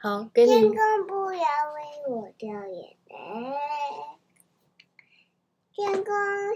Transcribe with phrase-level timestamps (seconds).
[0.00, 0.60] 好，给你。
[0.60, 1.40] 天空不要
[1.74, 3.16] 为我掉眼泪，
[5.72, 6.04] 天空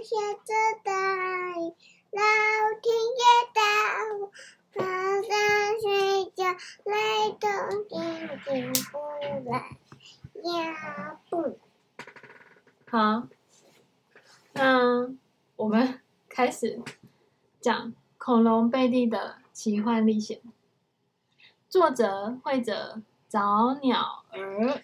[0.05, 0.93] 下着大
[1.59, 1.75] 雨，
[2.13, 2.23] 老
[2.81, 3.61] 天爷带
[4.21, 4.31] 我
[4.73, 4.85] 爬
[5.23, 6.45] 山睡觉，
[6.85, 7.99] 来都进
[8.45, 8.99] 进不
[9.51, 9.53] 来
[10.45, 11.59] 呀不。
[12.89, 13.27] 好，
[14.53, 15.11] 那
[15.57, 16.81] 我们开始
[17.61, 20.41] 讲恐龙贝蒂的奇幻历险。
[21.69, 23.03] 作者绘者。
[23.33, 24.83] 早鸟儿，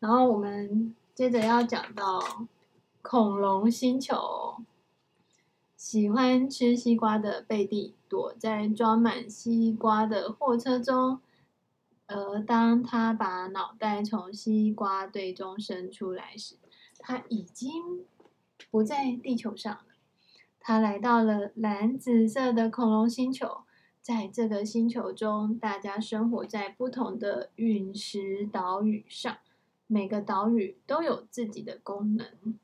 [0.00, 2.46] 然后我们接着要讲到
[3.00, 4.58] 恐龙星球。
[5.74, 11.22] 喜欢吃西瓜的贝蒂躲在装满西瓜的货车中，
[12.06, 16.56] 而当他把脑袋从西瓜堆中伸出来时，
[16.98, 18.04] 他已经
[18.70, 19.84] 不在地球上了。
[20.60, 23.62] 他来到了蓝紫色的恐龙星球。
[24.10, 29.38] 在这个星球中，大家生活在不同的陨石岛屿上，
[29.86, 32.58] 每个岛屿都有自己的功能。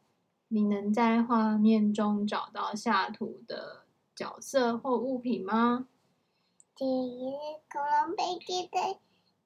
[0.48, 5.86] 你能在画面中找到下图的角色或物品吗？
[6.74, 6.90] 这个
[7.70, 8.98] 恐龙贝蒂的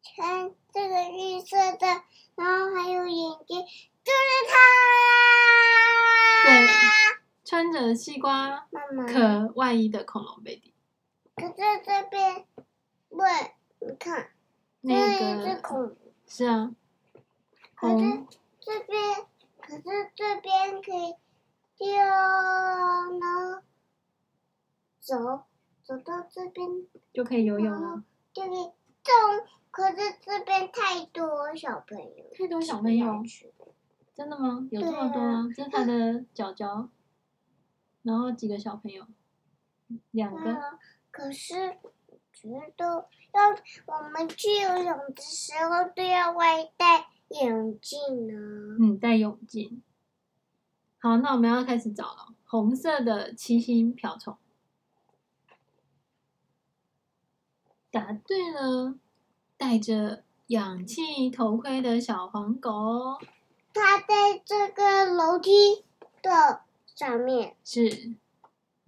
[0.02, 1.86] 穿这个绿色的，
[2.34, 4.56] 然后还有眼睛，就是它。
[6.48, 6.66] 对，
[7.44, 8.66] 穿着西瓜
[9.06, 10.72] 壳外衣的恐龙贝蒂。
[11.40, 12.44] 可是这边，
[13.08, 13.26] 喂，
[13.80, 14.28] 你看，
[14.82, 15.96] 那个是恐，
[16.26, 16.74] 是啊。
[17.74, 18.26] 可是
[18.60, 19.26] 这边，
[19.58, 21.14] 可是这边可以
[21.78, 21.96] 跳
[23.18, 23.62] 呢，
[25.00, 25.44] 走
[25.82, 28.04] 走到这边就可以游泳了。
[28.34, 28.64] 就可以
[29.02, 33.22] 动，可是这边太多小朋友，太多小朋友，
[34.14, 34.68] 真的吗？
[34.70, 35.48] 有这么多吗？
[35.56, 36.90] 这是他的脚脚，
[38.02, 39.06] 然后几个小朋友，
[40.10, 40.78] 两个。
[41.20, 41.76] 可是，
[42.32, 43.50] 觉得要
[43.84, 48.76] 我们去游泳的时候都要外戴眼镜呢。
[48.80, 49.82] 嗯，戴泳镜。
[50.98, 52.34] 好，那我们要开始找了。
[52.46, 54.38] 红色的七星瓢虫，
[57.90, 58.94] 答对了。
[59.58, 63.18] 戴着氧气头盔的小黄狗，
[63.74, 65.84] 它在这个楼梯
[66.22, 67.56] 的上面。
[67.62, 68.14] 是。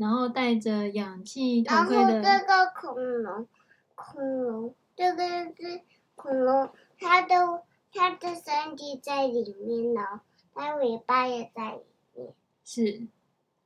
[0.03, 2.21] 然后带着氧气头盔的。
[2.21, 3.47] 然后这个恐龙，
[3.95, 5.25] 恐龙，这个
[5.55, 5.81] 是
[6.17, 6.69] 恐龙，
[6.99, 10.21] 它的它的身体在里面呢，
[10.53, 11.83] 它尾巴也在里
[12.17, 12.35] 面。
[12.65, 13.07] 是，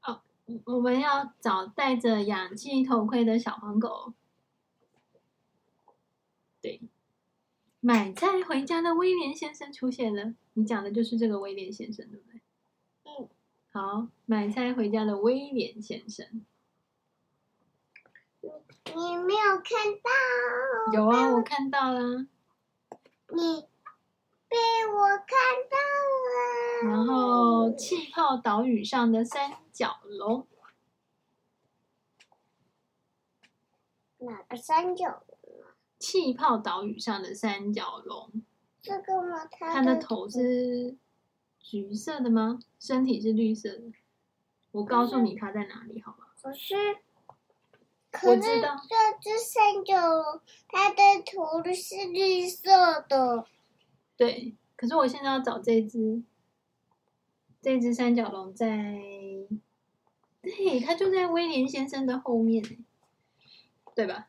[0.05, 0.21] 哦，
[0.67, 4.13] 我们要找戴着氧气头盔的小黄狗。
[6.61, 6.83] 对，
[7.81, 10.35] 买菜回家的威廉先生出现了。
[10.53, 12.26] 你讲的就是这个威廉先生，对不对？
[13.77, 16.47] 好，买菜回家的威廉先生，
[18.41, 18.49] 你
[18.95, 20.95] 你没有看到？
[20.95, 22.27] 有啊，我看到了。
[23.29, 23.69] 你
[24.49, 24.57] 被
[24.91, 25.37] 我看
[25.69, 25.77] 到
[26.25, 26.91] 了。
[26.91, 30.47] 然后，气泡岛屿上的三角龙，
[34.21, 35.67] 哪个三角龙？
[35.99, 38.43] 气泡岛屿上的三角龙。
[38.81, 39.47] 这个吗？
[39.51, 40.97] 它的头是。
[41.69, 42.61] 橘色的吗？
[42.79, 43.93] 身体是绿色的。
[44.71, 46.27] 我告诉你它在哪里，好吗？
[46.41, 46.75] 可是，
[48.13, 53.47] 可知道这只三角龙，它的头是绿色的。
[54.17, 56.23] 对，可是我现在要找这只，
[57.61, 58.95] 这只三角龙在，
[60.41, 62.63] 对，它就在威廉先生的后面，
[63.97, 64.29] 对吧？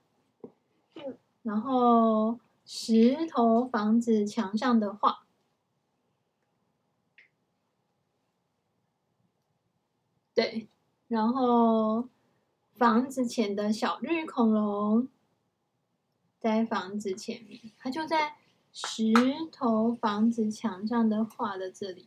[0.95, 1.15] 嗯。
[1.43, 5.26] 然后，石头房子墙上的画。
[10.37, 10.67] 对，
[11.07, 12.07] 然后
[12.75, 15.07] 房子前的小绿恐龙，
[16.37, 18.35] 在房子前面，它就在
[18.71, 19.11] 石
[19.51, 22.05] 头房子墙上的画的这里，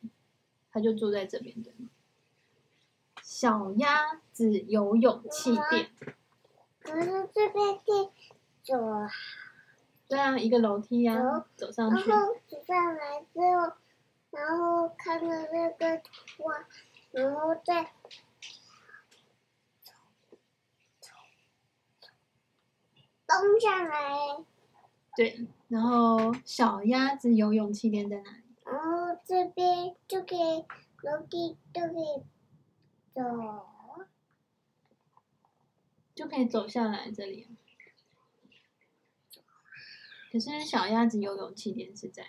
[0.71, 1.73] 它就住在这边的。
[3.21, 5.91] 小鸭子游泳气垫，
[6.79, 8.11] 可是这边可以
[8.63, 9.11] 走啊？
[10.07, 12.09] 对啊，一个楼梯呀、啊，走，上去。
[12.09, 13.73] 然后走上来之后，
[14.31, 16.01] 然后看到那个
[16.39, 16.55] 画。
[17.13, 17.91] 然后再
[23.31, 24.45] 咚下来。
[25.17, 28.43] 对，然后小鸭子游泳气垫在哪里？
[28.65, 30.65] 然后这边就可以
[31.03, 32.23] 楼梯就可以
[33.13, 33.23] 走，
[36.15, 37.49] 就可以走下来这里。
[40.33, 42.25] 可是小鸭子游泳气垫是在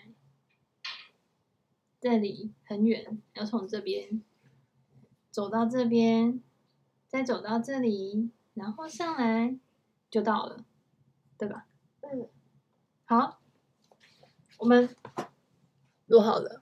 [2.00, 4.22] 这里很远，要从这边。
[5.30, 6.42] 走到这边，
[7.08, 9.58] 再走到这里，然后上来
[10.10, 10.66] 就到了，
[11.42, 11.66] 对吧？
[12.02, 12.30] 嗯。
[13.06, 13.42] 好。
[14.60, 14.96] 我们
[16.06, 16.62] 录好了。